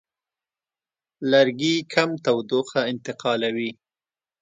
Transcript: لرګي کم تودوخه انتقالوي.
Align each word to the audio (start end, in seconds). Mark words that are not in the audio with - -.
لرګي 1.31 1.75
کم 1.93 2.09
تودوخه 2.25 2.81
انتقالوي. 2.91 3.71